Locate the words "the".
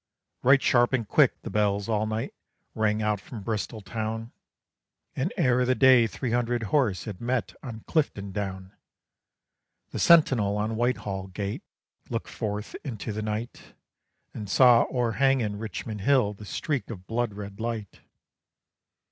1.43-1.51, 5.63-5.75, 9.91-9.99, 13.13-13.21, 16.33-16.45